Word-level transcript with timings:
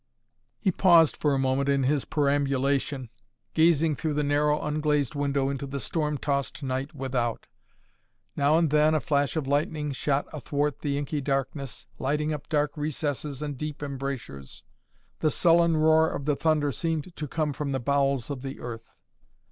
He 0.57 0.71
paused 0.71 1.15
for 1.15 1.31
a 1.35 1.37
moment 1.37 1.69
in 1.69 1.83
his 1.83 2.05
perambulation, 2.05 3.11
gazing 3.53 3.95
through 3.95 4.15
the 4.15 4.23
narrow 4.23 4.59
unglazed 4.59 5.13
window 5.13 5.47
into 5.47 5.67
the 5.67 5.79
storm 5.79 6.17
tossed 6.17 6.63
night 6.63 6.95
without. 6.95 7.45
Now 8.35 8.57
and 8.57 8.71
then 8.71 8.95
a 8.95 8.99
flash 8.99 9.35
of 9.35 9.45
lightning 9.45 9.91
shot 9.91 10.25
athwart 10.33 10.79
the 10.79 10.97
inky 10.97 11.21
darkness, 11.21 11.85
lighting 11.99 12.33
up 12.33 12.49
dark 12.49 12.75
recesses 12.75 13.43
and 13.43 13.59
deep 13.59 13.83
embrasures. 13.83 14.63
The 15.19 15.29
sullen 15.29 15.77
roar 15.77 16.09
of 16.09 16.25
the 16.25 16.35
thunder 16.35 16.71
seemed 16.71 17.15
to 17.15 17.27
come 17.27 17.53
from 17.53 17.69
the 17.69 17.79
bowels 17.79 18.31
of 18.31 18.41
the 18.41 18.59
earth. 18.59 18.89